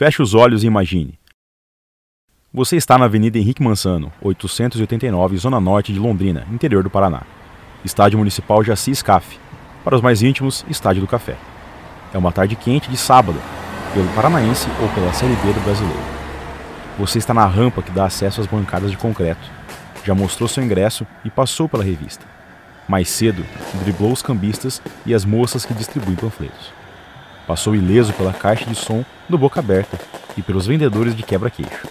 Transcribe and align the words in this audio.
Feche 0.00 0.22
os 0.22 0.32
olhos 0.32 0.64
e 0.64 0.66
imagine. 0.66 1.18
Você 2.54 2.74
está 2.74 2.96
na 2.96 3.04
Avenida 3.04 3.36
Henrique 3.36 3.62
Mansano, 3.62 4.10
889, 4.22 5.36
Zona 5.36 5.60
Norte 5.60 5.92
de 5.92 5.98
Londrina, 5.98 6.46
interior 6.50 6.82
do 6.82 6.88
Paraná. 6.88 7.24
Estádio 7.84 8.18
Municipal 8.18 8.64
Jaci 8.64 8.94
Scaf. 8.94 9.38
Para 9.84 9.94
os 9.94 10.00
mais 10.00 10.22
íntimos, 10.22 10.64
Estádio 10.70 11.02
do 11.02 11.06
Café. 11.06 11.36
É 12.14 12.16
uma 12.16 12.32
tarde 12.32 12.56
quente 12.56 12.88
de 12.88 12.96
sábado, 12.96 13.38
pelo 13.92 14.08
Paranaense 14.14 14.68
ou 14.80 14.88
pela 14.94 15.12
Série 15.12 15.36
B 15.36 15.52
do 15.52 15.60
Brasileiro. 15.64 16.00
Você 16.98 17.18
está 17.18 17.34
na 17.34 17.44
rampa 17.44 17.82
que 17.82 17.90
dá 17.90 18.06
acesso 18.06 18.40
às 18.40 18.46
bancadas 18.46 18.90
de 18.90 18.96
concreto. 18.96 19.46
Já 20.02 20.14
mostrou 20.14 20.48
seu 20.48 20.64
ingresso 20.64 21.06
e 21.26 21.30
passou 21.30 21.68
pela 21.68 21.84
revista. 21.84 22.24
Mais 22.88 23.06
cedo, 23.10 23.44
driblou 23.82 24.12
os 24.12 24.22
cambistas 24.22 24.80
e 25.04 25.12
as 25.12 25.26
moças 25.26 25.66
que 25.66 25.74
distribuem 25.74 26.16
panfletos. 26.16 26.72
Passou 27.50 27.74
ileso 27.74 28.12
pela 28.12 28.32
caixa 28.32 28.64
de 28.64 28.76
som 28.76 29.04
do 29.28 29.36
Boca 29.36 29.58
Aberta 29.58 29.98
e 30.36 30.40
pelos 30.40 30.68
vendedores 30.68 31.16
de 31.16 31.24
quebra-queixo. 31.24 31.84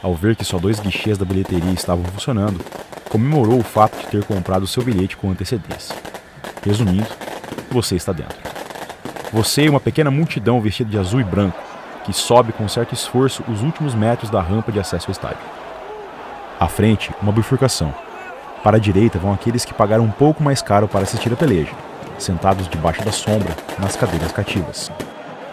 Ao 0.00 0.14
ver 0.14 0.36
que 0.36 0.44
só 0.44 0.56
dois 0.56 0.78
guichês 0.78 1.18
da 1.18 1.24
bilheteria 1.24 1.72
estavam 1.72 2.04
funcionando, 2.04 2.64
comemorou 3.08 3.58
o 3.58 3.64
fato 3.64 3.98
de 3.98 4.06
ter 4.06 4.22
comprado 4.22 4.68
seu 4.68 4.84
bilhete 4.84 5.16
com 5.16 5.32
antecedência. 5.32 5.96
Resumindo, 6.64 7.08
você 7.72 7.96
está 7.96 8.12
dentro. 8.12 8.38
Você 9.32 9.64
e 9.64 9.68
uma 9.68 9.80
pequena 9.80 10.12
multidão 10.12 10.60
vestida 10.60 10.88
de 10.88 10.96
azul 10.96 11.20
e 11.20 11.24
branco, 11.24 11.58
que 12.04 12.12
sobe 12.12 12.52
com 12.52 12.68
certo 12.68 12.94
esforço 12.94 13.42
os 13.48 13.62
últimos 13.62 13.96
metros 13.96 14.30
da 14.30 14.40
rampa 14.40 14.70
de 14.70 14.78
acesso 14.78 15.08
ao 15.08 15.12
estádio. 15.12 15.42
À 16.60 16.68
frente, 16.68 17.10
uma 17.20 17.32
bifurcação, 17.32 17.92
para 18.62 18.76
a 18.76 18.80
direita 18.80 19.18
vão 19.18 19.32
aqueles 19.32 19.64
que 19.64 19.74
pagaram 19.74 20.04
um 20.04 20.12
pouco 20.12 20.40
mais 20.40 20.62
caro 20.62 20.86
para 20.86 21.00
assistir 21.00 21.32
a 21.32 21.36
peleja, 21.36 21.72
sentados 22.18 22.68
debaixo 22.68 23.04
da 23.04 23.12
sombra, 23.12 23.54
nas 23.78 23.96
cadeiras 23.96 24.32
cativas. 24.32 24.90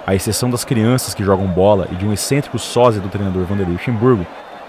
À 0.06 0.14
exceção 0.14 0.50
das 0.50 0.64
crianças 0.64 1.14
que 1.14 1.24
jogam 1.24 1.48
bola 1.48 1.88
e 1.92 1.96
de 1.96 2.06
um 2.06 2.14
excêntrico 2.14 2.60
sósia 2.60 3.02
do 3.02 3.10
treinador 3.10 3.44
Vanderlei 3.46 3.74
Luxemburgo, 3.74 4.26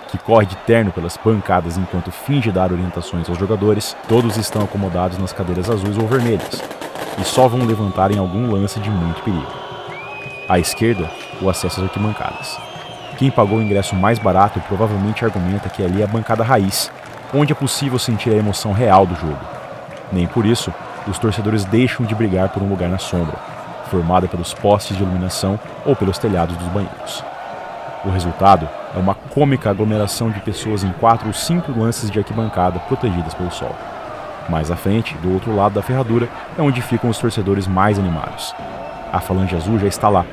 que 0.09 0.19
corre 0.19 0.47
de 0.47 0.57
terno 0.59 0.93
pelas 0.93 1.19
bancadas 1.23 1.77
enquanto 1.77 2.11
finge 2.11 2.51
dar 2.51 2.73
orientações 2.73 3.29
aos 3.29 3.39
jogadores, 3.39 3.97
todos 4.09 4.37
estão 4.37 4.63
acomodados 4.63 5.19
nas 5.19 5.33
cadeiras 5.33 5.69
azuis 5.69 5.99
ou 5.99 6.07
vermelhas, 6.07 6.63
e 7.21 7.25
só 7.25 7.49
vão 7.49 7.67
levantar 7.67 8.11
em 8.11 8.19
algum 8.19 8.51
lance 8.51 8.79
de 8.81 8.91
muito 8.91 9.23
perigo. 9.23 9.47
À 10.49 10.59
esquerda, 10.59 11.11
o 11.41 11.51
acesso 11.51 11.81
às 11.81 11.87
arquibancadas. 11.87 12.57
Quem 13.19 13.31
pagou 13.31 13.59
o 13.59 13.63
ingresso 13.63 13.97
mais 13.97 14.19
barato 14.19 14.61
provavelmente 14.69 15.25
argumenta 15.25 15.69
que 15.69 15.83
ali 15.83 16.03
é 16.03 16.05
a 16.05 16.09
bancada 16.09 16.45
raiz, 16.45 16.91
onde 17.35 17.53
é 17.53 17.57
possível 17.57 17.99
sentir 17.99 18.31
a 18.31 18.37
emoção 18.37 18.73
real 18.73 19.07
do 19.07 19.15
jogo. 19.17 19.41
Nem 20.13 20.27
por 20.27 20.47
isso, 20.47 20.73
os 21.09 21.19
torcedores 21.19 21.65
deixam 21.65 22.05
de 22.05 22.15
brigar 22.15 22.49
por 22.49 22.63
um 22.63 22.69
lugar 22.69 22.89
na 22.89 22.99
sombra, 22.99 23.37
formada 23.91 24.27
pelos 24.27 24.53
postes 24.53 24.97
de 24.97 25.03
iluminação 25.03 25.59
ou 25.85 25.95
pelos 25.95 26.19
telhados 26.19 26.57
dos 26.57 26.69
banheiros. 26.69 27.25
O 28.05 28.11
resultado 28.11 28.69
é 28.95 28.99
uma 28.99 29.15
cômica 29.15 29.71
aglomeração 29.71 30.31
de 30.31 30.41
pessoas 30.41 30.85
em 30.85 30.93
quatro 30.93 31.29
ou 31.29 31.33
cinco 31.33 31.73
lances 31.79 32.11
de 32.11 32.19
arquibancada 32.19 32.79
protegidas 32.81 33.35
pelo 33.35 33.51
sol. 33.51 33.75
Mais 34.49 34.71
à 34.71 34.77
frente, 34.77 35.17
do 35.19 35.33
outro 35.33 35.55
lado 35.55 35.75
da 35.75 35.83
ferradura, 35.83 36.29
é 36.57 36.63
onde 36.63 36.81
ficam 36.81 37.11
os 37.11 37.19
torcedores 37.19 37.67
mais 37.67 37.99
animados. 37.99 38.55
A 39.13 39.21
falange 39.21 39.57
azul 39.57 39.79
já 39.79 39.89
está 39.89 40.09
lá, 40.09 40.25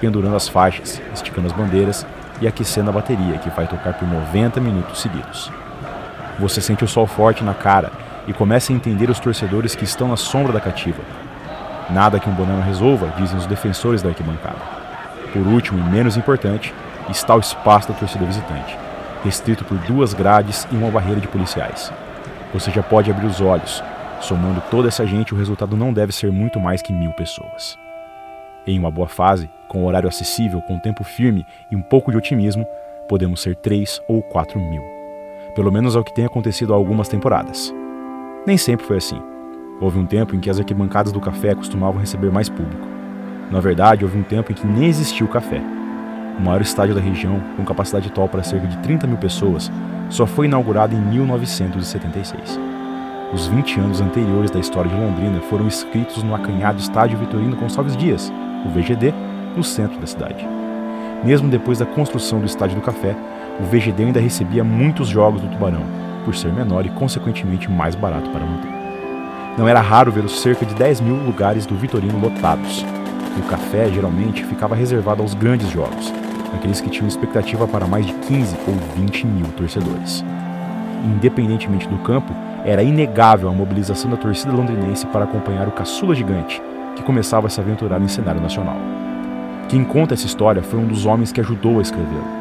pendurando 0.00 0.36
as 0.36 0.48
faixas, 0.48 1.02
esticando 1.12 1.48
as 1.48 1.52
bandeiras 1.52 2.06
e 2.40 2.48
aquecendo 2.48 2.88
a 2.88 2.92
bateria, 2.92 3.38
que 3.38 3.50
vai 3.50 3.66
tocar 3.66 3.94
por 3.94 4.08
90 4.08 4.60
minutos 4.60 5.00
seguidos. 5.00 5.50
Você 6.38 6.60
sente 6.60 6.84
o 6.84 6.88
sol 6.88 7.06
forte 7.06 7.44
na 7.44 7.52
cara 7.52 7.90
e 8.28 8.32
começa 8.34 8.72
a 8.72 8.76
entender 8.76 9.08
os 9.08 9.18
torcedores 9.18 9.74
que 9.74 9.84
estão 9.84 10.06
na 10.06 10.16
sombra 10.16 10.52
da 10.52 10.60
cativa. 10.60 11.02
Nada 11.90 12.20
que 12.20 12.28
um 12.28 12.34
banana 12.34 12.62
resolva, 12.62 13.12
dizem 13.16 13.38
os 13.38 13.46
defensores 13.46 14.02
da 14.02 14.10
arquibancada. 14.10 14.60
Por 15.32 15.46
último 15.46 15.78
e 15.78 15.90
menos 15.90 16.16
importante, 16.16 16.72
está 17.08 17.34
o 17.34 17.40
espaço 17.40 17.88
da 17.88 17.94
torcida 17.94 18.26
visitante, 18.26 18.78
restrito 19.24 19.64
por 19.64 19.78
duas 19.78 20.12
grades 20.12 20.68
e 20.70 20.76
uma 20.76 20.90
barreira 20.90 21.20
de 21.20 21.26
policiais. 21.26 21.90
Você 22.52 22.70
já 22.70 22.82
pode 22.82 23.10
abrir 23.10 23.26
os 23.26 23.40
olhos. 23.40 23.82
Somando 24.20 24.62
toda 24.70 24.88
essa 24.88 25.06
gente, 25.06 25.32
o 25.32 25.36
resultado 25.36 25.76
não 25.76 25.92
deve 25.92 26.12
ser 26.12 26.30
muito 26.30 26.60
mais 26.60 26.82
que 26.82 26.92
mil 26.92 27.12
pessoas. 27.12 27.78
Em 28.66 28.78
uma 28.78 28.90
boa 28.90 29.08
fase, 29.08 29.48
com 29.68 29.86
horário 29.86 30.08
acessível, 30.08 30.60
com 30.60 30.78
tempo 30.78 31.02
firme 31.02 31.46
e 31.70 31.76
um 31.76 31.82
pouco 31.82 32.10
de 32.10 32.18
otimismo, 32.18 32.66
podemos 33.08 33.40
ser 33.40 33.56
três 33.56 34.02
ou 34.06 34.22
quatro 34.22 34.60
mil 34.60 34.98
pelo 35.58 35.72
menos 35.72 35.96
ao 35.96 36.04
que 36.04 36.14
tem 36.14 36.24
acontecido 36.24 36.72
há 36.72 36.76
algumas 36.76 37.08
temporadas. 37.08 37.74
Nem 38.48 38.56
sempre 38.56 38.86
foi 38.86 38.96
assim. 38.96 39.20
Houve 39.78 39.98
um 39.98 40.06
tempo 40.06 40.34
em 40.34 40.40
que 40.40 40.48
as 40.48 40.58
arquibancadas 40.58 41.12
do 41.12 41.20
café 41.20 41.54
costumavam 41.54 42.00
receber 42.00 42.32
mais 42.32 42.48
público. 42.48 42.88
Na 43.50 43.60
verdade, 43.60 44.06
houve 44.06 44.16
um 44.16 44.22
tempo 44.22 44.50
em 44.50 44.54
que 44.54 44.66
nem 44.66 44.88
existia 44.88 45.26
o 45.26 45.28
café. 45.28 45.60
O 46.38 46.42
maior 46.42 46.62
estádio 46.62 46.94
da 46.94 47.00
região, 47.02 47.42
com 47.58 47.64
capacidade 47.66 48.08
total 48.08 48.26
para 48.26 48.42
cerca 48.42 48.66
de 48.66 48.78
30 48.78 49.06
mil 49.06 49.18
pessoas, 49.18 49.70
só 50.08 50.24
foi 50.24 50.46
inaugurado 50.46 50.96
em 50.96 50.98
1976. 50.98 52.58
Os 53.34 53.46
20 53.48 53.80
anos 53.80 54.00
anteriores 54.00 54.50
da 54.50 54.60
história 54.60 54.90
de 54.90 54.96
Londrina 54.98 55.42
foram 55.42 55.68
escritos 55.68 56.22
no 56.22 56.34
acanhado 56.34 56.80
Estádio 56.80 57.18
Vitorino 57.18 57.54
Gonçalves 57.54 57.98
Dias, 57.98 58.32
o 58.64 58.70
VGD, 58.70 59.12
no 59.54 59.62
centro 59.62 60.00
da 60.00 60.06
cidade. 60.06 60.48
Mesmo 61.22 61.50
depois 61.50 61.80
da 61.80 61.84
construção 61.84 62.40
do 62.40 62.46
Estádio 62.46 62.76
do 62.76 62.82
Café, 62.82 63.14
o 63.60 63.64
VGD 63.64 64.04
ainda 64.04 64.20
recebia 64.20 64.64
muitos 64.64 65.06
jogos 65.06 65.42
do 65.42 65.48
Tubarão, 65.48 66.07
por 66.28 66.36
ser 66.36 66.52
menor 66.52 66.84
e 66.84 66.90
consequentemente 66.90 67.70
mais 67.70 67.94
barato 67.94 68.28
para 68.28 68.44
manter. 68.44 68.70
Não 69.56 69.66
era 69.66 69.80
raro 69.80 70.12
ver 70.12 70.26
os 70.26 70.42
cerca 70.42 70.66
de 70.66 70.74
10 70.74 71.00
mil 71.00 71.14
lugares 71.14 71.64
do 71.64 71.74
Vitorino 71.74 72.18
lotados. 72.18 72.84
O 73.38 73.42
café 73.48 73.88
geralmente 73.90 74.44
ficava 74.44 74.74
reservado 74.74 75.22
aos 75.22 75.32
grandes 75.32 75.70
jogos, 75.70 76.12
aqueles 76.54 76.82
que 76.82 76.90
tinham 76.90 77.08
expectativa 77.08 77.66
para 77.66 77.86
mais 77.86 78.04
de 78.04 78.12
15 78.12 78.58
ou 78.68 78.74
20 78.94 79.26
mil 79.26 79.46
torcedores. 79.56 80.22
Independentemente 81.02 81.88
do 81.88 81.96
campo, 81.96 82.34
era 82.62 82.82
inegável 82.82 83.48
a 83.48 83.52
mobilização 83.52 84.10
da 84.10 84.18
torcida 84.18 84.52
londrinense 84.52 85.06
para 85.06 85.24
acompanhar 85.24 85.66
o 85.66 85.72
caçula 85.72 86.14
gigante, 86.14 86.60
que 86.94 87.02
começava 87.02 87.46
a 87.46 87.50
se 87.50 87.58
aventurar 87.58 88.02
em 88.02 88.08
cenário 88.08 88.42
nacional. 88.42 88.76
Quem 89.66 89.82
conta 89.82 90.12
essa 90.12 90.26
história 90.26 90.62
foi 90.62 90.78
um 90.78 90.86
dos 90.86 91.06
homens 91.06 91.32
que 91.32 91.40
ajudou 91.40 91.78
a 91.78 91.82
escrevê-la 91.82 92.37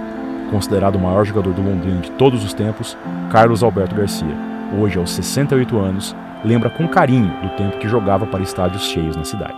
considerado 0.49 0.95
o 0.95 0.99
maior 0.99 1.25
jogador 1.25 1.53
do 1.53 1.61
Londrina 1.61 2.01
de 2.01 2.11
todos 2.11 2.43
os 2.43 2.53
tempos, 2.53 2.97
Carlos 3.31 3.63
Alberto 3.63 3.95
Garcia, 3.95 4.35
hoje 4.79 4.97
aos 4.97 5.11
68 5.11 5.77
anos, 5.77 6.15
lembra 6.43 6.69
com 6.69 6.87
carinho 6.87 7.29
do 7.41 7.49
tempo 7.55 7.77
que 7.77 7.87
jogava 7.87 8.25
para 8.25 8.43
estádios 8.43 8.83
cheios 8.83 9.15
na 9.15 9.23
cidade. 9.23 9.57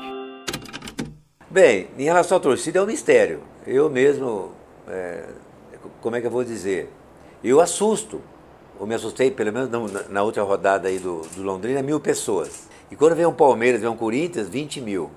Bem, 1.49 1.87
em 1.97 2.03
relação 2.03 2.37
à 2.37 2.39
torcida 2.39 2.79
é 2.79 2.81
um 2.81 2.85
mistério. 2.85 3.41
Eu 3.65 3.89
mesmo, 3.89 4.51
é, 4.87 5.25
como 6.01 6.15
é 6.15 6.21
que 6.21 6.27
eu 6.27 6.31
vou 6.31 6.43
dizer? 6.43 6.91
Eu 7.43 7.59
assusto, 7.59 8.21
ou 8.79 8.85
me 8.85 8.95
assustei, 8.95 9.31
pelo 9.31 9.51
menos 9.51 9.69
na, 10.09 10.23
outra 10.23 10.43
rodada 10.43 10.87
aí 10.87 10.99
do, 10.99 11.21
do 11.35 11.41
Londrina, 11.41 11.81
mil 11.81 11.99
pessoas. 11.99 12.67
E 12.91 12.95
quando 12.95 13.15
vem 13.15 13.25
um 13.25 13.33
Palmeiras, 13.33 13.81
vem 13.81 13.89
um 13.89 13.95
Corinthians, 13.95 14.47
20 14.47 14.81
mil. 14.81 15.11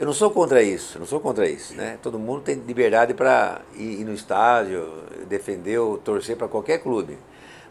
Eu 0.00 0.06
não 0.06 0.14
sou 0.14 0.30
contra 0.30 0.62
isso, 0.62 0.98
não 0.98 1.04
sou 1.04 1.20
contra 1.20 1.46
isso. 1.46 1.74
Né? 1.74 1.98
Todo 2.02 2.18
mundo 2.18 2.40
tem 2.40 2.54
liberdade 2.54 3.12
para 3.12 3.60
ir, 3.76 4.00
ir, 4.00 4.04
no 4.04 4.14
estádio, 4.14 4.88
defender 5.28 5.78
ou 5.78 5.98
torcer 5.98 6.38
para 6.38 6.48
qualquer 6.48 6.78
clube. 6.78 7.18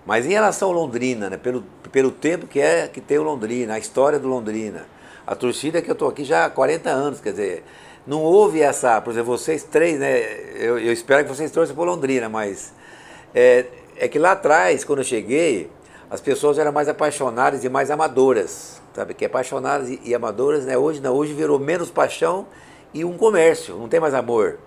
Mas 0.06 0.28
em 0.28 0.29
relação 0.29 0.67
ao 0.67 0.75
Londrina, 0.75 1.28
né? 1.28 1.38
pelo, 1.38 1.63
pelo 1.91 2.12
tempo 2.12 2.45
que 2.45 2.59
é 2.59 2.88
que 2.88 3.01
tem 3.01 3.17
o 3.17 3.23
Londrina, 3.23 3.73
a 3.73 3.79
história 3.79 4.19
do 4.19 4.28
Londrina, 4.28 4.85
a 5.25 5.35
torcida 5.35 5.81
que 5.81 5.90
eu 5.90 5.94
estou 5.94 6.07
aqui 6.07 6.23
já 6.23 6.45
há 6.45 6.50
40 6.51 6.88
anos, 6.91 7.19
quer 7.19 7.31
dizer, 7.31 7.63
não 8.06 8.22
houve 8.22 8.61
essa, 8.61 9.01
por 9.01 9.09
exemplo, 9.09 9.35
vocês 9.35 9.63
três, 9.63 9.97
né? 9.97 10.19
Eu, 10.53 10.78
eu 10.78 10.94
espero 10.94 11.23
que 11.23 11.35
vocês 11.35 11.50
torçam 11.50 11.75
por 11.75 11.88
Londrina, 11.88 12.29
mas 12.29 12.72
é, 13.34 13.66
é 13.97 14.07
que 14.07 14.19
lá 14.19 14.34
atrás, 14.34 14.84
quando 14.84 15.00
eu 15.00 15.06
cheguei, 15.06 15.72
as 16.11 16.22
pessoas 16.22 16.59
eram 16.59 16.72
mais 16.72 16.88
apaixonadas 16.88 17.63
e 17.63 17.69
mais 17.69 17.90
amadoras 17.90 18.78
sabe? 18.94 19.14
Que 19.14 19.26
é 19.26 19.28
apaixonadas 19.28 19.90
e, 19.90 20.00
e 20.04 20.16
amadoras, 20.16 20.66
né? 20.66 20.78
Hoje 20.78 21.00
não, 21.00 21.14
hoje 21.14 21.34
virou 21.34 21.60
menos 21.60 21.90
paixão 21.90 22.48
e 22.94 23.06
um 23.06 23.18
comércio, 23.18 23.76
não 23.76 23.88
tem 23.88 24.00
mais 24.00 24.14
amor. 24.14 24.58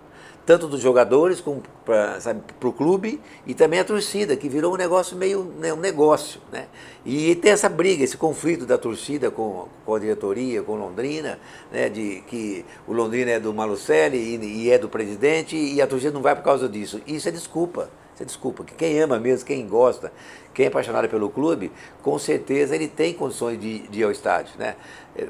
Tanto 0.44 0.66
dos 0.66 0.80
jogadores 0.80 1.40
para 1.40 2.68
o 2.68 2.72
clube 2.72 3.20
e 3.46 3.54
também 3.54 3.78
a 3.78 3.84
torcida, 3.84 4.36
que 4.36 4.48
virou 4.48 4.74
um 4.74 4.76
negócio 4.76 5.16
meio 5.16 5.44
né, 5.60 5.72
um 5.72 5.76
negócio. 5.76 6.40
Né? 6.50 6.66
E 7.06 7.36
tem 7.36 7.52
essa 7.52 7.68
briga, 7.68 8.02
esse 8.02 8.16
conflito 8.16 8.66
da 8.66 8.76
torcida 8.76 9.30
com, 9.30 9.68
com 9.86 9.94
a 9.94 10.00
diretoria, 10.00 10.60
com 10.60 10.74
Londrina, 10.74 11.38
né, 11.70 11.88
de 11.88 12.24
que 12.26 12.64
o 12.88 12.92
Londrina 12.92 13.30
é 13.30 13.38
do 13.38 13.54
Malucelli 13.54 14.18
e, 14.18 14.64
e 14.64 14.70
é 14.70 14.78
do 14.78 14.88
presidente 14.88 15.56
e 15.56 15.80
a 15.80 15.86
torcida 15.86 16.12
não 16.12 16.22
vai 16.22 16.34
por 16.34 16.42
causa 16.42 16.68
disso. 16.68 17.00
Isso 17.06 17.28
é 17.28 17.30
desculpa. 17.30 17.88
Você 18.14 18.24
desculpa, 18.24 18.62
que 18.62 18.74
quem 18.74 19.00
ama 19.00 19.18
mesmo, 19.18 19.46
quem 19.46 19.66
gosta, 19.66 20.12
quem 20.52 20.66
é 20.66 20.68
apaixonado 20.68 21.08
pelo 21.08 21.30
clube, 21.30 21.72
com 22.02 22.18
certeza 22.18 22.74
ele 22.74 22.86
tem 22.86 23.14
condições 23.14 23.58
de, 23.58 23.80
de 23.88 24.00
ir 24.00 24.04
ao 24.04 24.10
estádio. 24.10 24.52
Né? 24.58 24.76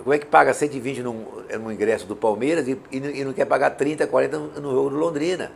Como 0.02 0.12
é 0.12 0.18
que 0.18 0.26
paga 0.26 0.52
120 0.52 1.02
num, 1.02 1.24
num 1.60 1.70
ingresso 1.70 2.06
do 2.06 2.16
Palmeiras 2.16 2.66
e, 2.66 2.78
e, 2.90 3.24
não 3.24 3.32
quer 3.32 3.44
pagar 3.44 3.70
30, 3.70 4.06
40 4.06 4.38
no 4.38 4.72
jogo 4.72 4.90
do 4.90 4.96
Londrina? 4.96 5.52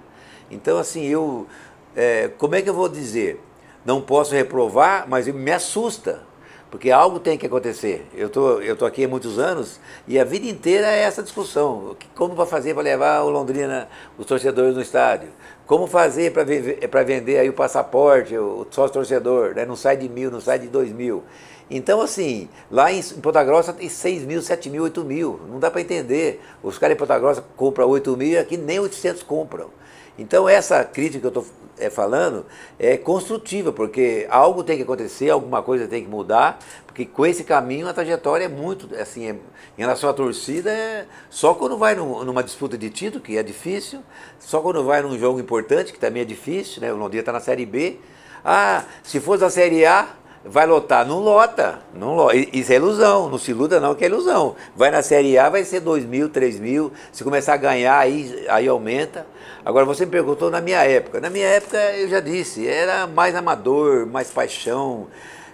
Então, 0.50 0.78
assim, 0.78 1.04
eu. 1.06 1.46
É, 1.94 2.28
como 2.36 2.54
é 2.54 2.62
que 2.62 2.68
eu 2.68 2.74
vou 2.74 2.88
dizer? 2.88 3.40
Não 3.84 4.00
posso 4.00 4.34
reprovar, 4.34 5.06
mas 5.08 5.26
me 5.26 5.50
assusta. 5.50 6.22
Porque 6.70 6.90
algo 6.90 7.20
tem 7.20 7.38
que 7.38 7.46
acontecer. 7.46 8.06
Eu 8.14 8.28
tô, 8.28 8.60
eu 8.60 8.76
tô 8.76 8.84
aqui 8.84 9.04
há 9.04 9.08
muitos 9.08 9.38
anos 9.38 9.80
e 10.06 10.18
a 10.18 10.24
vida 10.24 10.46
inteira 10.46 10.86
é 10.88 11.00
essa 11.00 11.22
discussão. 11.22 11.96
Como 12.14 12.34
vai 12.34 12.46
fazer 12.46 12.74
para 12.74 12.82
levar 12.82 13.22
o 13.22 13.30
Londrina, 13.30 13.88
os 14.18 14.26
torcedores 14.26 14.74
no 14.74 14.82
estádio? 14.82 15.28
Como 15.66 15.86
fazer 15.86 16.32
para 16.32 17.02
vender 17.02 17.38
aí 17.38 17.48
o 17.48 17.52
passaporte, 17.52 18.36
o 18.36 18.66
sócio 18.70 18.92
torcedor, 18.94 19.54
né? 19.54 19.64
não 19.64 19.76
sai 19.76 19.96
de 19.96 20.08
mil, 20.08 20.30
não 20.30 20.40
sai 20.40 20.58
de 20.58 20.68
dois 20.68 20.92
mil. 20.92 21.24
Então, 21.68 22.00
assim, 22.00 22.48
lá 22.70 22.92
em 22.92 23.02
Ponta 23.02 23.42
Grossa 23.42 23.72
tem 23.72 23.88
6 23.88 24.22
mil, 24.22 24.40
7 24.40 24.70
mil, 24.70 24.84
8 24.84 25.04
mil. 25.04 25.40
Não 25.48 25.58
dá 25.58 25.70
para 25.70 25.80
entender. 25.80 26.40
Os 26.62 26.78
caras 26.78 26.94
em 26.94 26.98
Ponta 26.98 27.18
Grossa 27.18 27.44
compram 27.56 27.88
8 27.88 28.16
mil 28.16 28.28
e 28.28 28.38
aqui 28.38 28.56
nem 28.56 28.78
800 28.78 29.22
compram. 29.22 29.70
Então, 30.18 30.48
essa 30.48 30.82
crítica 30.84 31.20
que 31.20 31.26
eu 31.26 31.42
estou 31.42 31.46
é, 31.78 31.90
falando 31.90 32.46
é 32.78 32.96
construtiva, 32.96 33.72
porque 33.72 34.26
algo 34.30 34.64
tem 34.64 34.76
que 34.76 34.82
acontecer, 34.82 35.28
alguma 35.28 35.62
coisa 35.62 35.86
tem 35.86 36.02
que 36.02 36.08
mudar, 36.08 36.58
porque 36.86 37.04
com 37.04 37.26
esse 37.26 37.44
caminho 37.44 37.86
a 37.88 37.92
trajetória 37.92 38.44
é 38.44 38.48
muito, 38.48 38.94
assim, 38.94 39.26
é, 39.26 39.32
em 39.32 39.38
relação 39.76 40.08
à 40.08 40.14
torcida, 40.14 40.70
é, 40.70 41.06
só 41.28 41.52
quando 41.52 41.76
vai 41.76 41.94
num, 41.94 42.24
numa 42.24 42.42
disputa 42.42 42.78
de 42.78 42.88
título, 42.88 43.22
que 43.22 43.36
é 43.36 43.42
difícil, 43.42 44.00
só 44.38 44.60
quando 44.60 44.82
vai 44.84 45.02
num 45.02 45.18
jogo 45.18 45.38
importante, 45.38 45.92
que 45.92 45.98
também 45.98 46.22
é 46.22 46.24
difícil, 46.24 46.80
né? 46.80 46.92
o 46.92 46.96
Londrina 46.96 47.20
está 47.20 47.32
na 47.32 47.40
Série 47.40 47.66
B. 47.66 47.98
Ah, 48.44 48.84
se 49.02 49.20
fosse 49.20 49.44
a 49.44 49.50
Série 49.50 49.84
A, 49.84 50.08
vai 50.48 50.66
lotar. 50.66 51.06
Não 51.06 51.18
lota. 51.18 51.80
Não 51.94 52.14
lota. 52.14 52.36
Isso 52.36 52.72
é 52.72 52.76
ilusão. 52.76 53.28
Não 53.28 53.38
se 53.38 53.50
iluda 53.50 53.80
não, 53.80 53.94
que 53.94 54.04
é 54.04 54.08
ilusão. 54.08 54.56
Vai 54.74 54.90
na 54.90 55.02
Série 55.02 55.38
A, 55.38 55.48
vai 55.48 55.64
ser 55.64 55.80
2 55.80 56.04
mil, 56.04 56.28
3 56.28 56.58
mil. 56.58 56.92
Se 57.12 57.24
começar 57.24 57.54
a 57.54 57.56
ganhar, 57.58 57.98
aí, 57.98 58.46
aí 58.48 58.68
aumenta. 58.68 59.26
Agora, 59.64 59.84
você 59.84 60.04
me 60.04 60.12
perguntou 60.12 60.50
na 60.50 60.60
minha 60.60 60.82
época. 60.84 61.20
Na 61.20 61.28
minha 61.28 61.46
época, 61.46 61.78
eu 61.96 62.08
já 62.08 62.20
disse, 62.20 62.66
era 62.66 63.06
mais 63.06 63.34
amador, 63.34 64.06
mais 64.06 64.30
paixão. 64.30 65.08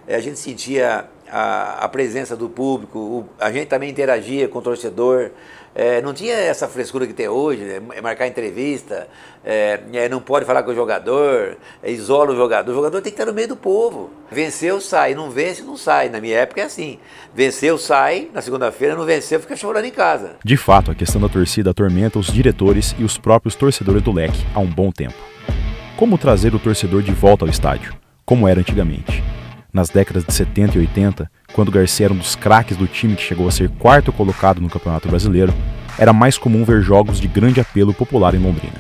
A 0.07 0.19
gente 0.19 0.39
sentia 0.39 1.09
a, 1.31 1.85
a 1.85 1.89
presença 1.89 2.37
do 2.37 2.49
público, 2.49 3.27
a 3.41 3.51
gente 3.51 3.69
também 3.69 3.89
interagia 3.89 4.49
com 4.49 4.59
o 4.59 4.63
torcedor. 4.63 5.31
É, 5.75 6.03
não 6.03 6.13
tinha 6.13 6.35
essa 6.35 6.69
frescura 6.69 7.07
que 7.07 7.15
tem 7.15 7.29
hoje, 7.29 7.63
né? 7.63 7.81
marcar 8.03 8.27
entrevista, 8.27 9.09
é, 9.45 9.81
é, 9.93 10.09
não 10.09 10.21
pode 10.21 10.45
falar 10.45 10.63
com 10.63 10.71
o 10.71 10.75
jogador, 10.75 11.57
é, 11.83 11.91
isola 11.91 12.33
o 12.33 12.37
jogador. 12.37 12.71
O 12.71 12.75
jogador 12.75 13.01
tem 13.01 13.11
que 13.11 13.19
estar 13.19 13.31
no 13.31 13.35
meio 13.35 13.49
do 13.49 13.57
povo. 13.57 14.11
Venceu, 14.31 14.81
sai. 14.81 15.15
Não 15.15 15.31
vence, 15.31 15.63
não 15.63 15.77
sai. 15.77 16.09
Na 16.09 16.21
minha 16.21 16.37
época 16.37 16.61
é 16.61 16.65
assim. 16.65 16.99
Venceu, 17.35 17.79
sai. 17.79 18.29
Na 18.33 18.43
segunda-feira, 18.43 18.95
não 18.95 19.05
venceu, 19.05 19.41
fica 19.41 19.57
chorando 19.57 19.87
em 19.87 19.91
casa. 19.91 20.37
De 20.45 20.57
fato, 20.57 20.91
a 20.91 20.95
questão 20.95 21.21
da 21.21 21.29
torcida 21.29 21.71
atormenta 21.71 22.19
os 22.19 22.27
diretores 22.27 22.95
e 22.99 23.05
os 23.05 23.17
próprios 23.17 23.55
torcedores 23.55 24.03
do 24.03 24.13
leque 24.13 24.47
há 24.55 24.61
um 24.61 24.67
bom 24.67 24.93
tempo. 24.93 25.15
Como 25.97 26.19
trazer 26.19 26.55
o 26.55 26.59
torcedor 26.59 27.03
de 27.03 27.13
volta 27.13 27.45
ao 27.45 27.51
estádio, 27.51 27.95
como 28.25 28.47
era 28.47 28.61
antigamente? 28.61 29.23
Nas 29.73 29.89
décadas 29.89 30.25
de 30.25 30.35
70 30.35 30.77
e 30.77 30.81
80, 30.81 31.31
quando 31.53 31.71
Garcia 31.71 32.07
era 32.07 32.15
um 32.15 32.19
dos 32.19 32.35
craques 32.35 32.77
do 32.77 32.87
time 32.87 33.15
que 33.15 33.23
chegou 33.23 33.47
a 33.47 33.51
ser 33.51 33.69
quarto 33.79 34.13
colocado 34.13 34.61
no 34.61 34.69
Campeonato 34.69 35.09
Brasileiro, 35.09 35.53
era 35.99 36.13
mais 36.13 36.39
comum 36.39 36.65
ver 36.65 36.83
jogos 36.83 37.21
de 37.21 37.29
grande 37.29 37.61
apelo 37.61 37.93
popular 37.93 38.35
em 38.35 38.39
Londrina. 38.39 38.75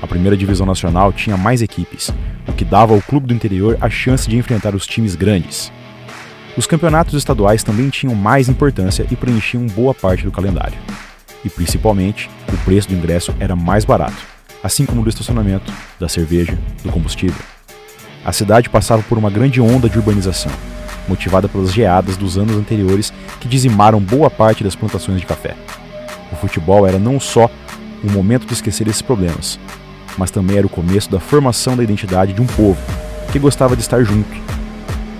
A 0.00 0.06
primeira 0.06 0.36
divisão 0.36 0.66
nacional 0.66 1.12
tinha 1.12 1.36
mais 1.36 1.62
equipes, 1.62 2.10
o 2.46 2.52
que 2.52 2.64
dava 2.64 2.92
ao 2.92 3.00
clube 3.00 3.26
do 3.26 3.34
interior 3.34 3.78
a 3.80 3.88
chance 3.88 4.28
de 4.28 4.36
enfrentar 4.36 4.74
os 4.74 4.86
times 4.86 5.14
grandes. 5.14 5.72
Os 6.56 6.66
campeonatos 6.66 7.14
estaduais 7.14 7.62
também 7.62 7.88
tinham 7.88 8.14
mais 8.14 8.48
importância 8.48 9.06
e 9.10 9.16
preenchiam 9.16 9.66
boa 9.66 9.94
parte 9.94 10.24
do 10.24 10.32
calendário. 10.32 10.78
E 11.44 11.48
principalmente, 11.48 12.28
o 12.52 12.56
preço 12.64 12.88
do 12.88 12.94
ingresso 12.94 13.34
era 13.40 13.56
mais 13.56 13.84
barato, 13.84 14.26
assim 14.62 14.84
como 14.84 15.02
do 15.02 15.08
estacionamento, 15.08 15.72
da 15.98 16.08
cerveja, 16.08 16.58
do 16.84 16.92
combustível 16.92 17.42
a 18.24 18.32
cidade 18.32 18.70
passava 18.70 19.02
por 19.02 19.18
uma 19.18 19.30
grande 19.30 19.60
onda 19.60 19.88
de 19.88 19.98
urbanização, 19.98 20.52
motivada 21.08 21.48
pelas 21.48 21.72
geadas 21.72 22.16
dos 22.16 22.38
anos 22.38 22.56
anteriores 22.56 23.12
que 23.40 23.48
dizimaram 23.48 24.00
boa 24.00 24.30
parte 24.30 24.62
das 24.62 24.74
plantações 24.74 25.20
de 25.20 25.26
café. 25.26 25.54
O 26.30 26.36
futebol 26.36 26.86
era 26.86 26.98
não 26.98 27.20
só 27.20 27.50
um 28.04 28.10
momento 28.10 28.46
de 28.46 28.52
esquecer 28.52 28.88
esses 28.88 29.02
problemas, 29.02 29.58
mas 30.16 30.30
também 30.30 30.56
era 30.56 30.66
o 30.66 30.70
começo 30.70 31.10
da 31.10 31.20
formação 31.20 31.76
da 31.76 31.82
identidade 31.82 32.32
de 32.32 32.40
um 32.40 32.46
povo 32.46 32.80
que 33.30 33.38
gostava 33.38 33.76
de 33.76 33.82
estar 33.82 34.02
junto. 34.02 34.30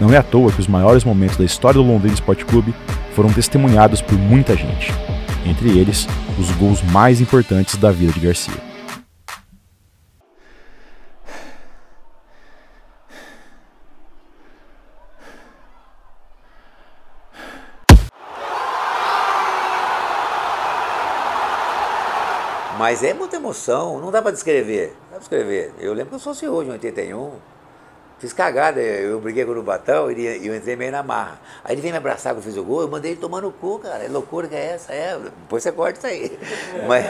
Não 0.01 0.13
é 0.13 0.17
à 0.17 0.23
toa 0.23 0.51
que 0.51 0.61
os 0.61 0.67
maiores 0.67 1.05
momentos 1.05 1.37
da 1.37 1.45
história 1.45 1.81
do 1.81 1.87
Londrina 1.87 2.15
Sport 2.15 2.45
Clube 2.45 2.75
foram 3.15 3.33
testemunhados 3.33 4.01
por 4.01 4.19
muita 4.19 4.57
gente, 4.57 4.93
entre 5.47 5.79
eles 5.79 6.09
os 6.39 6.51
gols 6.53 6.83
mais 6.83 7.21
importantes 7.21 7.77
da 7.77 7.93
vida 7.93 8.13
de 8.13 8.21
Garcia. 8.21 8.72
Mas 22.83 23.05
é 23.05 23.15
muita 23.15 23.37
emoção, 23.37 24.01
não 24.01 24.11
dá 24.11 24.21
para 24.21 24.33
descrever. 24.33 24.89
Não 24.89 25.03
dá 25.05 25.09
para 25.11 25.19
descrever. 25.21 25.73
Eu 25.79 25.93
lembro 25.93 26.09
que 26.09 26.15
eu 26.17 26.19
sou 26.19 26.35
senhor 26.35 26.67
em 26.67 26.71
81. 26.71 27.31
Fiz 28.19 28.33
cagada, 28.33 28.81
eu 28.81 29.21
briguei 29.21 29.45
com 29.45 29.53
o 29.53 29.63
Batão 29.63 30.11
e 30.11 30.45
eu 30.45 30.53
entrei 30.53 30.75
meio 30.75 30.91
na 30.91 31.01
marra. 31.01 31.41
Aí 31.63 31.77
ele 31.77 31.81
veio 31.81 31.93
me 31.93 31.99
abraçar 31.99 32.35
quando 32.35 32.39
eu 32.39 32.43
fiz 32.43 32.57
o 32.57 32.65
gol, 32.65 32.81
eu 32.81 32.89
mandei 32.89 33.13
ele 33.13 33.21
tomar 33.21 33.41
no 33.41 33.53
cu, 33.53 33.79
cara. 33.79 34.03
É 34.03 34.09
loucura 34.09 34.49
que 34.49 34.57
é 34.57 34.73
essa? 34.73 34.93
É, 34.93 35.17
depois 35.17 35.63
você 35.63 35.71
corta 35.71 35.97
isso 35.99 36.07
aí. 36.09 36.37
Mas, 36.89 37.07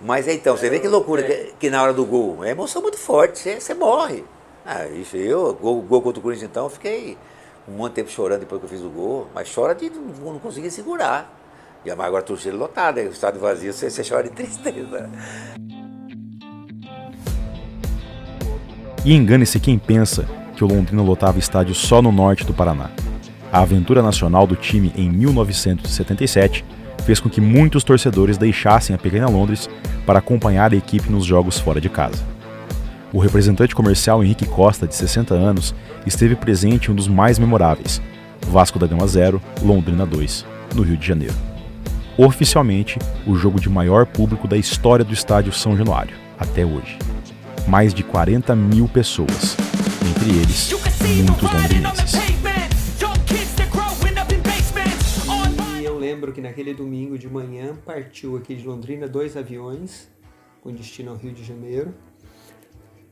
mas 0.00 0.28
então, 0.28 0.56
você 0.56 0.70
vê 0.70 0.78
que 0.78 0.86
loucura 0.86 1.24
que, 1.24 1.54
que 1.58 1.70
na 1.70 1.82
hora 1.82 1.92
do 1.92 2.04
gol. 2.04 2.44
É 2.44 2.50
emoção 2.50 2.80
muito 2.80 2.96
forte, 2.96 3.40
você, 3.40 3.60
você 3.60 3.74
morre. 3.74 4.22
Ah, 4.64 4.86
isso 4.86 5.16
eu, 5.16 5.52
gol, 5.54 5.82
gol 5.82 6.02
contra 6.02 6.20
o 6.20 6.22
Corinthians 6.22 6.48
então, 6.48 6.66
eu 6.66 6.70
fiquei 6.70 7.18
um 7.66 7.72
monte 7.72 7.88
de 7.88 7.94
tempo 7.96 8.10
chorando 8.10 8.40
depois 8.42 8.60
que 8.60 8.66
eu 8.66 8.70
fiz 8.70 8.80
o 8.80 8.90
gol, 8.90 9.26
mas 9.34 9.52
chora 9.52 9.74
de 9.74 9.90
não 9.90 10.38
conseguir 10.38 10.70
segurar. 10.70 11.28
E 11.84 11.90
agora 11.90 12.18
a 12.18 12.22
torcida 12.22 12.56
lotada, 12.56 13.00
o 13.00 13.10
estádio 13.10 13.40
vazio, 13.40 13.72
você, 13.72 13.88
você 13.88 14.02
chora 14.02 14.24
de 14.24 14.30
tristeza. 14.30 15.08
E 19.04 19.14
engane-se 19.14 19.60
quem 19.60 19.78
pensa 19.78 20.26
que 20.56 20.64
o 20.64 20.66
Londrina 20.66 21.00
lotava 21.00 21.38
estádio 21.38 21.74
só 21.76 22.02
no 22.02 22.10
norte 22.10 22.44
do 22.44 22.52
Paraná. 22.52 22.90
A 23.52 23.60
aventura 23.60 24.02
nacional 24.02 24.48
do 24.48 24.56
time 24.56 24.92
em 24.96 25.08
1977 25.08 26.64
fez 27.04 27.20
com 27.20 27.30
que 27.30 27.40
muitos 27.40 27.84
torcedores 27.84 28.36
deixassem 28.36 28.96
a 28.96 28.98
pequena 28.98 29.28
Londres 29.28 29.70
para 30.04 30.18
acompanhar 30.18 30.72
a 30.72 30.76
equipe 30.76 31.08
nos 31.08 31.24
jogos 31.24 31.60
fora 31.60 31.80
de 31.80 31.88
casa. 31.88 32.24
O 33.12 33.20
representante 33.20 33.76
comercial 33.76 34.24
Henrique 34.24 34.44
Costa, 34.44 34.88
de 34.88 34.94
60 34.96 35.34
anos, 35.34 35.72
esteve 36.04 36.34
presente 36.34 36.88
em 36.88 36.92
um 36.92 36.96
dos 36.96 37.06
mais 37.06 37.38
memoráveis, 37.38 38.02
Vasco 38.48 38.78
da 38.78 38.88
Gama 38.88 39.06
0, 39.06 39.40
Londrina 39.62 40.04
2, 40.04 40.44
no 40.74 40.82
Rio 40.82 40.96
de 40.96 41.06
Janeiro 41.06 41.45
oficialmente 42.18 42.98
o 43.26 43.34
jogo 43.34 43.60
de 43.60 43.68
maior 43.68 44.06
público 44.06 44.48
da 44.48 44.56
história 44.56 45.04
do 45.04 45.12
estádio 45.12 45.52
São 45.52 45.76
Januário, 45.76 46.16
até 46.38 46.64
hoje. 46.64 46.98
Mais 47.68 47.92
de 47.92 48.02
40 48.02 48.54
mil 48.54 48.88
pessoas, 48.88 49.56
entre 50.08 50.30
eles 50.30 50.72
muitos 51.24 51.52
londrinenses. 51.52 52.14
E 55.80 55.84
eu 55.84 55.98
lembro 55.98 56.32
que 56.32 56.40
naquele 56.40 56.74
domingo 56.74 57.18
de 57.18 57.28
manhã 57.28 57.76
partiu 57.84 58.36
aqui 58.36 58.54
de 58.54 58.66
Londrina 58.66 59.06
dois 59.06 59.36
aviões 59.36 60.08
com 60.62 60.72
destino 60.72 61.12
ao 61.12 61.16
Rio 61.16 61.32
de 61.32 61.44
Janeiro 61.44 61.94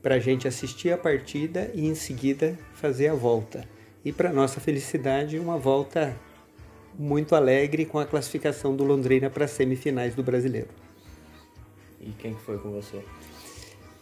para 0.01 0.15
a 0.15 0.19
gente 0.19 0.47
assistir 0.47 0.91
a 0.91 0.97
partida 0.97 1.71
e 1.73 1.87
em 1.87 1.95
seguida 1.95 2.57
fazer 2.73 3.07
a 3.07 3.15
volta. 3.15 3.67
E 4.03 4.11
para 4.11 4.31
nossa 4.31 4.59
felicidade, 4.59 5.39
uma 5.39 5.57
volta 5.57 6.15
muito 6.97 7.35
alegre 7.35 7.85
com 7.85 7.99
a 7.99 8.05
classificação 8.05 8.75
do 8.75 8.83
Londrina 8.83 9.29
para 9.29 9.45
as 9.45 9.51
semifinais 9.51 10.15
do 10.15 10.23
Brasileiro. 10.23 10.69
E 11.99 12.11
quem 12.11 12.33
foi 12.35 12.57
com 12.57 12.71
você? 12.71 13.01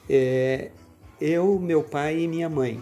É, 0.10 0.72
eu, 1.20 1.60
meu 1.60 1.84
pai 1.84 2.20
e 2.20 2.28
minha 2.28 2.50
mãe. 2.50 2.82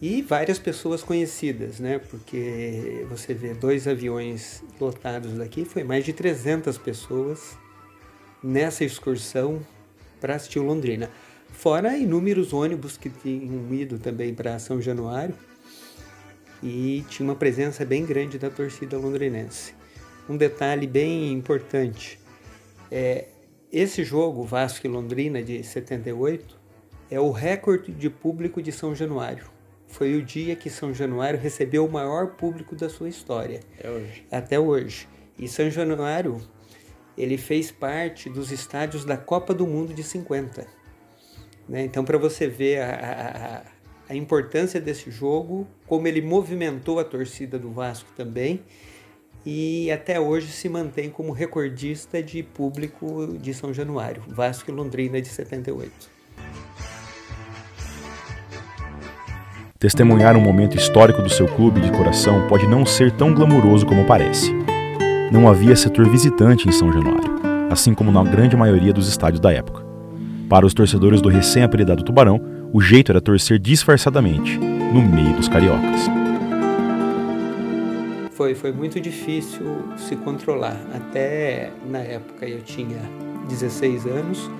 E 0.00 0.20
várias 0.22 0.58
pessoas 0.58 1.02
conhecidas, 1.02 1.80
né? 1.80 1.98
Porque 1.98 3.06
você 3.08 3.32
vê 3.32 3.54
dois 3.54 3.88
aviões 3.88 4.62
lotados 4.78 5.32
daqui, 5.32 5.64
foi 5.64 5.82
mais 5.82 6.04
de 6.04 6.12
300 6.12 6.76
pessoas 6.76 7.56
nessa 8.42 8.84
excursão 8.84 9.60
para 10.20 10.34
assistir 10.34 10.58
o 10.58 10.64
Londrina. 10.64 11.10
Fora 11.50 11.96
inúmeros 11.96 12.52
ônibus 12.52 12.98
que 12.98 13.08
tinham 13.08 13.72
ido 13.72 13.98
também 13.98 14.34
para 14.34 14.58
São 14.58 14.80
Januário 14.80 15.34
e 16.62 17.04
tinha 17.08 17.28
uma 17.28 17.36
presença 17.36 17.84
bem 17.84 18.04
grande 18.04 18.38
da 18.38 18.50
torcida 18.50 18.96
londrinense. 18.98 19.74
Um 20.28 20.36
detalhe 20.36 20.86
bem 20.86 21.32
importante, 21.32 22.18
é, 22.90 23.26
esse 23.72 24.04
jogo, 24.04 24.44
Vasco 24.44 24.86
e 24.86 24.90
Londrina 24.90 25.42
de 25.42 25.62
78, 25.62 26.58
é 27.10 27.20
o 27.20 27.30
recorde 27.30 27.92
de 27.92 28.08
público 28.08 28.62
de 28.62 28.72
São 28.72 28.94
Januário. 28.94 29.50
Foi 29.88 30.14
o 30.16 30.22
dia 30.22 30.56
que 30.56 30.70
São 30.70 30.92
Januário 30.92 31.38
recebeu 31.38 31.84
o 31.84 31.90
maior 31.90 32.36
público 32.36 32.74
da 32.74 32.88
sua 32.88 33.08
história. 33.08 33.60
Até 33.78 33.90
hoje. 33.90 34.26
Até 34.30 34.60
hoje. 34.60 35.08
E 35.38 35.48
São 35.48 35.70
Januário, 35.70 36.40
ele 37.16 37.36
fez 37.36 37.70
parte 37.70 38.28
dos 38.28 38.50
estádios 38.50 39.04
da 39.04 39.16
Copa 39.16 39.54
do 39.54 39.66
Mundo 39.66 39.94
de 39.94 40.02
50. 40.02 40.66
Né? 41.68 41.84
Então, 41.84 42.04
para 42.04 42.18
você 42.18 42.48
ver 42.48 42.80
a, 42.80 42.90
a, 42.90 43.62
a 44.08 44.14
importância 44.14 44.80
desse 44.80 45.10
jogo, 45.10 45.66
como 45.86 46.06
ele 46.06 46.22
movimentou 46.22 46.98
a 46.98 47.04
torcida 47.04 47.58
do 47.58 47.70
Vasco 47.70 48.08
também 48.16 48.60
e 49.46 49.92
até 49.92 50.18
hoje 50.18 50.48
se 50.48 50.68
mantém 50.68 51.08
como 51.08 51.30
recordista 51.30 52.20
de 52.20 52.42
público 52.42 53.38
de 53.40 53.54
São 53.54 53.72
Januário, 53.72 54.20
Vasco 54.26 54.68
e 54.68 54.74
Londrina 54.74 55.22
de 55.22 55.28
78. 55.28 56.16
Testemunhar 59.78 60.36
um 60.36 60.40
momento 60.40 60.76
histórico 60.76 61.22
do 61.22 61.28
seu 61.28 61.46
clube 61.46 61.80
de 61.80 61.92
coração 61.92 62.48
pode 62.48 62.66
não 62.66 62.84
ser 62.84 63.12
tão 63.12 63.32
glamuroso 63.32 63.86
como 63.86 64.04
parece. 64.04 64.50
Não 65.30 65.48
havia 65.48 65.76
setor 65.76 66.08
visitante 66.08 66.68
em 66.68 66.72
São 66.72 66.92
Januário, 66.92 67.36
assim 67.70 67.94
como 67.94 68.10
na 68.10 68.24
grande 68.24 68.56
maioria 68.56 68.92
dos 68.92 69.08
estádios 69.08 69.38
da 69.38 69.52
época. 69.52 69.84
Para 70.48 70.66
os 70.66 70.74
torcedores 70.74 71.20
do 71.20 71.28
recém-apelidado 71.28 72.02
Tubarão, 72.02 72.40
o 72.76 72.80
jeito 72.82 73.10
era 73.10 73.22
torcer 73.22 73.58
disfarçadamente, 73.58 74.58
no 74.58 75.00
meio 75.00 75.34
dos 75.34 75.48
cariocas 75.48 76.10
foi, 78.32 78.54
foi 78.54 78.70
muito 78.70 79.00
difícil 79.00 79.64
se 79.96 80.14
controlar. 80.14 80.76
Até 80.94 81.72
na 81.88 82.00
época 82.00 82.46
eu 82.46 82.60
tinha 82.60 83.00
16 83.48 84.04
anos 84.04 84.50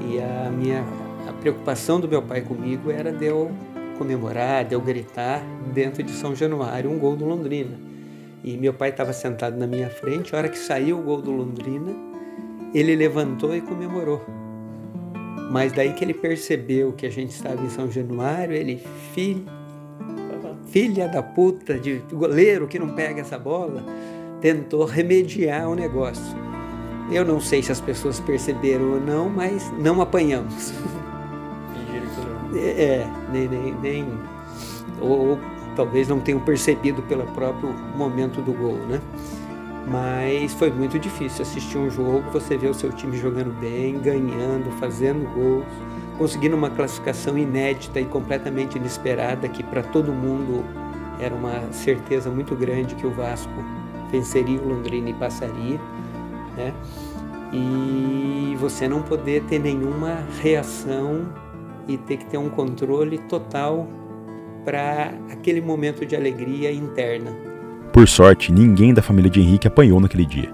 e 0.00 0.18
a 0.18 0.50
minha 0.50 0.84
a 1.28 1.32
preocupação 1.32 2.00
do 2.00 2.08
meu 2.08 2.20
pai 2.20 2.40
comigo 2.40 2.90
era 2.90 3.12
de 3.12 3.26
eu 3.26 3.52
comemorar, 3.96 4.64
de 4.64 4.74
eu 4.74 4.80
gritar 4.80 5.40
dentro 5.72 6.02
de 6.02 6.10
São 6.10 6.34
Januário 6.34 6.90
um 6.90 6.98
gol 6.98 7.14
do 7.14 7.24
Londrina. 7.24 7.78
E 8.42 8.56
meu 8.56 8.74
pai 8.74 8.88
estava 8.88 9.12
sentado 9.12 9.56
na 9.56 9.68
minha 9.68 9.88
frente, 9.88 10.34
a 10.34 10.38
hora 10.38 10.48
que 10.48 10.58
saiu 10.58 10.98
o 10.98 11.02
gol 11.02 11.22
do 11.22 11.30
Londrina, 11.30 11.94
ele 12.74 12.96
levantou 12.96 13.54
e 13.54 13.60
comemorou. 13.60 14.41
Mas 15.52 15.70
daí 15.70 15.92
que 15.92 16.02
ele 16.02 16.14
percebeu 16.14 16.94
que 16.94 17.04
a 17.04 17.10
gente 17.10 17.32
estava 17.32 17.62
em 17.62 17.68
São 17.68 17.90
Januário, 17.90 18.54
ele, 18.54 18.82
filho, 19.12 19.44
filha 20.70 21.06
da 21.06 21.22
puta 21.22 21.78
de 21.78 22.02
goleiro 22.10 22.66
que 22.66 22.78
não 22.78 22.88
pega 22.94 23.20
essa 23.20 23.38
bola, 23.38 23.84
tentou 24.40 24.86
remediar 24.86 25.68
o 25.68 25.74
negócio. 25.74 26.24
Eu 27.12 27.22
não 27.22 27.38
sei 27.38 27.62
se 27.62 27.70
as 27.70 27.82
pessoas 27.82 28.18
perceberam 28.18 28.92
ou 28.92 29.00
não, 29.00 29.28
mas 29.28 29.70
não 29.78 30.00
apanhamos. 30.00 30.72
É, 32.54 32.82
é, 32.82 33.10
nem, 33.32 33.48
nem, 33.48 33.74
nem 33.76 34.06
ou, 35.00 35.30
ou, 35.30 35.38
talvez 35.74 36.06
não 36.06 36.20
tenham 36.20 36.38
percebido 36.38 37.00
pelo 37.04 37.24
próprio 37.28 37.72
momento 37.96 38.42
do 38.42 38.52
gol, 38.52 38.74
né? 38.74 39.00
Mas 39.86 40.54
foi 40.54 40.70
muito 40.70 40.98
difícil 40.98 41.42
assistir 41.42 41.76
um 41.76 41.90
jogo, 41.90 42.22
você 42.32 42.56
vê 42.56 42.68
o 42.68 42.74
seu 42.74 42.92
time 42.92 43.16
jogando 43.16 43.52
bem, 43.60 43.98
ganhando, 44.00 44.70
fazendo 44.78 45.28
gols 45.34 45.66
conseguindo 46.18 46.56
uma 46.56 46.70
classificação 46.70 47.36
inédita 47.36 48.00
e 48.00 48.04
completamente 48.04 48.76
inesperada, 48.78 49.48
que 49.48 49.62
para 49.62 49.82
todo 49.82 50.12
mundo 50.12 50.64
era 51.18 51.34
uma 51.34 51.72
certeza 51.72 52.30
muito 52.30 52.54
grande 52.54 52.94
que 52.94 53.06
o 53.06 53.10
Vasco 53.10 53.50
venceria 54.10 54.60
o 54.60 54.68
Londrina 54.68 55.10
e 55.10 55.14
passaria, 55.14 55.80
né? 56.56 56.72
E 57.52 58.56
você 58.58 58.88
não 58.88 59.02
poder 59.02 59.42
ter 59.44 59.58
nenhuma 59.58 60.24
reação 60.40 61.28
e 61.88 61.98
ter 61.98 62.18
que 62.18 62.26
ter 62.26 62.38
um 62.38 62.48
controle 62.48 63.18
total 63.18 63.88
para 64.64 65.12
aquele 65.30 65.60
momento 65.60 66.06
de 66.06 66.14
alegria 66.14 66.72
interna. 66.72 67.51
Por 67.92 68.08
sorte, 68.08 68.50
ninguém 68.50 68.94
da 68.94 69.02
família 69.02 69.30
de 69.30 69.38
Henrique 69.38 69.68
apanhou 69.68 70.00
naquele 70.00 70.24
dia. 70.24 70.48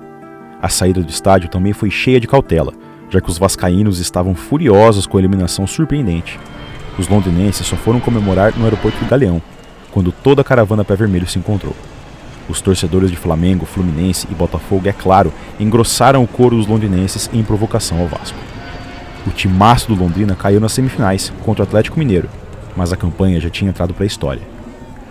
A 0.61 0.69
saída 0.69 1.01
do 1.01 1.09
estádio 1.09 1.49
também 1.49 1.73
foi 1.73 1.89
cheia 1.89 2.19
de 2.19 2.27
cautela, 2.27 2.73
já 3.09 3.21
que 3.21 3.31
os 3.31 3.39
vascaínos 3.39 4.01
estavam 4.01 4.35
furiosos 4.35 5.07
com 5.07 5.17
a 5.17 5.21
eliminação 5.21 5.65
surpreendente. 5.65 6.39
Os 6.99 7.07
londinenses 7.07 7.65
só 7.65 7.77
foram 7.77 8.01
comemorar 8.01 8.59
no 8.59 8.65
aeroporto 8.65 8.99
do 8.99 9.09
Galeão, 9.09 9.41
quando 9.93 10.11
toda 10.11 10.41
a 10.41 10.45
caravana 10.45 10.85
pé 10.85 10.97
vermelho 10.97 11.29
se 11.29 11.39
encontrou. 11.39 11.77
Os 12.49 12.61
torcedores 12.61 13.09
de 13.09 13.17
Flamengo, 13.17 13.65
Fluminense 13.65 14.27
e 14.29 14.35
Botafogo, 14.35 14.89
é 14.89 14.93
claro, 14.93 15.33
engrossaram 15.61 16.25
o 16.25 16.27
coro 16.27 16.57
dos 16.57 16.67
londinenses 16.67 17.31
em 17.33 17.45
provocação 17.45 18.01
ao 18.01 18.09
Vasco. 18.09 18.39
O 19.25 19.31
timaço 19.31 19.95
do 19.95 20.03
Londrina 20.03 20.35
caiu 20.35 20.59
nas 20.59 20.73
semifinais 20.73 21.33
contra 21.45 21.63
o 21.63 21.69
Atlético 21.69 22.01
Mineiro, 22.01 22.29
mas 22.75 22.93
a 22.93 22.97
campanha 22.97 23.41
já 23.41 23.49
tinha 23.49 23.71
entrado 23.71 23.95
para 23.95 24.03
a 24.03 24.07
história. 24.09 24.58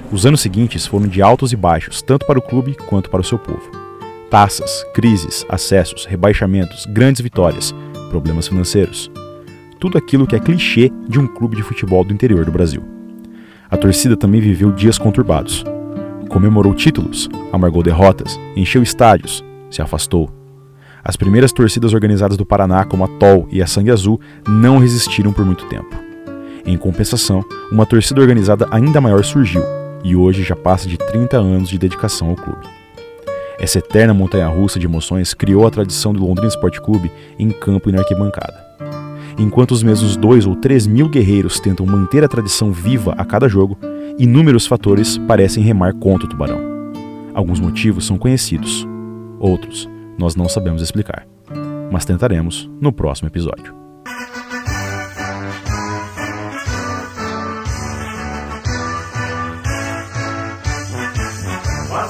Os 0.10 0.26
anos 0.26 0.40
seguintes 0.40 0.86
foram 0.86 1.06
de 1.06 1.22
altos 1.22 1.52
e 1.52 1.56
baixos, 1.58 2.02
tanto 2.02 2.26
para 2.26 2.40
o 2.40 2.42
clube 2.42 2.76
quanto 2.88 3.10
para 3.10 3.20
o 3.20 3.24
seu 3.24 3.38
povo. 3.38 3.70
Taças, 4.30 4.86
crises, 4.94 5.46
acessos, 5.50 6.06
rebaixamentos, 6.06 6.86
grandes 6.86 7.20
vitórias, 7.20 7.76
problemas 8.10 8.48
financeiros. 8.48 9.12
Tudo 9.80 9.98
aquilo 9.98 10.26
que 10.26 10.36
é 10.36 10.40
clichê 10.40 10.92
de 11.10 11.20
um 11.20 11.28
clube 11.28 11.58
de 11.58 11.64
futebol 11.64 12.06
do 12.06 12.14
interior 12.14 12.46
do 12.46 12.52
Brasil. 12.52 12.82
A 13.70 13.76
torcida 13.76 14.16
também 14.16 14.40
viveu 14.40 14.72
dias 14.72 14.98
conturbados. 14.98 15.66
Comemorou 16.30 16.74
títulos, 16.74 17.30
amargou 17.52 17.84
derrotas, 17.84 18.40
encheu 18.56 18.82
estádios, 18.82 19.44
se 19.70 19.82
afastou. 19.82 20.30
As 21.04 21.18
primeiras 21.18 21.52
torcidas 21.52 21.94
organizadas 21.94 22.38
do 22.38 22.46
Paraná, 22.46 22.86
como 22.86 23.04
a 23.04 23.08
TOL 23.10 23.46
e 23.52 23.62
a 23.62 23.68
Sangue 23.68 23.92
Azul, 23.92 24.22
não 24.48 24.78
resistiram 24.78 25.34
por 25.34 25.46
muito 25.46 25.66
tempo. 25.66 25.94
Em 26.66 26.78
compensação, 26.78 27.44
uma 27.70 27.86
torcida 27.86 28.22
organizada 28.22 28.68
ainda 28.72 29.02
maior 29.02 29.24
surgiu 29.24 29.62
e 30.04 30.16
hoje 30.16 30.44
já 30.44 30.56
passa 30.56 30.88
de 30.88 30.98
30 30.98 31.38
anos 31.38 31.70
de 31.70 31.78
dedicação 31.78 32.30
ao 32.30 32.36
clube. 32.36 32.68
Essa 33.60 33.80
eterna 33.80 34.14
montanha-russa 34.14 34.80
de 34.80 34.86
emoções 34.86 35.34
criou 35.34 35.66
a 35.66 35.72
tradição 35.72 36.14
do 36.14 36.26
Londrina 36.26 36.50
Sport 36.50 36.80
Clube 36.80 37.12
em 37.40 37.50
campo 37.50 37.90
e 37.90 37.92
na 37.92 38.00
arquibancada. 38.00 38.66
Enquanto 39.38 39.72
os 39.72 39.84
mesmos 39.84 40.16
dois 40.16 40.46
ou 40.46 40.56
três 40.56 40.88
mil 40.88 41.10
guerreiros 41.10 41.60
tentam 41.60 41.86
manter 41.86 42.24
a 42.24 42.28
tradição 42.28 42.72
viva 42.72 43.14
a 43.18 43.26
cada 43.26 43.48
jogo, 43.48 43.78
inúmeros 44.18 44.66
fatores 44.66 45.18
parecem 45.18 45.64
remar 45.64 45.94
contra 45.94 46.26
o 46.26 46.30
tubarão. 46.30 46.60
Alguns 47.34 47.60
motivos 47.60 48.06
são 48.06 48.18
conhecidos, 48.18 48.88
outros 49.40 49.88
nós 50.18 50.36
não 50.36 50.50
sabemos 50.50 50.82
explicar, 50.82 51.28
mas 51.92 52.04
tentaremos 52.04 52.70
no 52.82 52.92
próximo 52.92 53.28
episódio. 53.28 53.77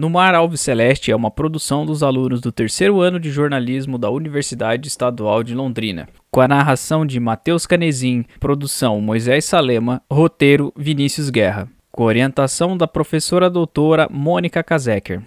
no 0.00 0.08
Mar 0.08 0.34
Alves 0.34 0.62
Celeste 0.62 1.12
é 1.12 1.14
uma 1.14 1.30
produção 1.30 1.84
dos 1.84 2.02
alunos 2.02 2.40
do 2.40 2.50
terceiro 2.50 3.02
ano 3.02 3.20
de 3.20 3.30
jornalismo 3.30 3.98
da 3.98 4.08
Universidade 4.08 4.88
Estadual 4.88 5.42
de 5.42 5.54
Londrina, 5.54 6.08
com 6.30 6.40
a 6.40 6.48
narração 6.48 7.04
de 7.04 7.20
Matheus 7.20 7.66
Canezin, 7.66 8.24
produção 8.40 8.98
Moisés 8.98 9.44
Salema, 9.44 10.00
roteiro 10.10 10.72
Vinícius 10.74 11.28
Guerra, 11.28 11.68
com 11.92 12.04
orientação 12.04 12.78
da 12.78 12.88
professora 12.88 13.50
doutora 13.50 14.08
Mônica 14.10 14.64
Kazeker. 14.64 15.20